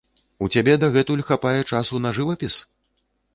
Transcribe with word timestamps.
У 0.45 0.47
цябе 0.53 0.73
дагэтуль 0.83 1.21
хапае 1.27 1.59
часу 1.73 2.01
на 2.07 2.15
жывапіс? 2.21 2.59